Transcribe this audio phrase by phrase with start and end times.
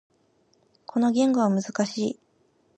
[0.87, 2.19] この言語は難しい。